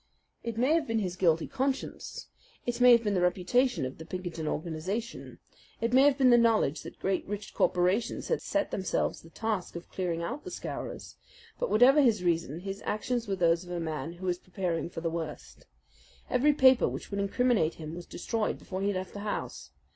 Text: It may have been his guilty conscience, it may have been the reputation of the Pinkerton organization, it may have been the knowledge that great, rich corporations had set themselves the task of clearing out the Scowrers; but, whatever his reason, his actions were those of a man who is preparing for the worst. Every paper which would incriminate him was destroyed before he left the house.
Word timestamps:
It 0.41 0.57
may 0.57 0.73
have 0.73 0.87
been 0.87 0.97
his 0.97 1.15
guilty 1.15 1.45
conscience, 1.45 2.25
it 2.65 2.81
may 2.81 2.91
have 2.91 3.03
been 3.03 3.13
the 3.13 3.21
reputation 3.21 3.85
of 3.85 3.99
the 3.99 4.03
Pinkerton 4.07 4.47
organization, 4.47 5.37
it 5.79 5.93
may 5.93 6.05
have 6.05 6.17
been 6.17 6.31
the 6.31 6.39
knowledge 6.39 6.81
that 6.81 6.97
great, 6.97 7.23
rich 7.27 7.53
corporations 7.53 8.27
had 8.27 8.41
set 8.41 8.71
themselves 8.71 9.21
the 9.21 9.29
task 9.29 9.75
of 9.75 9.91
clearing 9.91 10.23
out 10.23 10.43
the 10.43 10.49
Scowrers; 10.49 11.17
but, 11.59 11.69
whatever 11.69 12.01
his 12.01 12.23
reason, 12.23 12.61
his 12.61 12.81
actions 12.83 13.27
were 13.27 13.35
those 13.35 13.63
of 13.63 13.69
a 13.69 13.79
man 13.79 14.13
who 14.13 14.27
is 14.27 14.39
preparing 14.39 14.89
for 14.89 15.01
the 15.01 15.11
worst. 15.11 15.67
Every 16.31 16.53
paper 16.53 16.87
which 16.89 17.11
would 17.11 17.19
incriminate 17.19 17.75
him 17.75 17.93
was 17.93 18.07
destroyed 18.07 18.57
before 18.57 18.81
he 18.81 18.91
left 18.93 19.13
the 19.13 19.19
house. 19.19 19.69